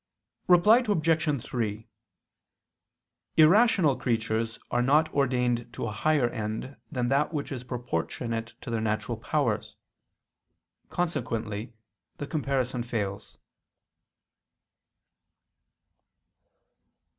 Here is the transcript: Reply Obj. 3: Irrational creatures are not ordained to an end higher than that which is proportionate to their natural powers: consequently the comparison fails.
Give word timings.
Reply 0.47 0.79
Obj. 0.79 1.41
3: 1.43 1.87
Irrational 3.37 3.95
creatures 3.95 4.57
are 4.71 4.81
not 4.81 5.13
ordained 5.13 5.71
to 5.73 5.83
an 5.85 5.89
end 5.93 5.97
higher 6.63 6.77
than 6.91 7.09
that 7.09 7.31
which 7.31 7.51
is 7.51 7.63
proportionate 7.63 8.55
to 8.61 8.71
their 8.71 8.81
natural 8.81 9.15
powers: 9.15 9.75
consequently 10.89 11.75
the 12.17 12.25
comparison 12.25 12.81
fails. 12.81 13.37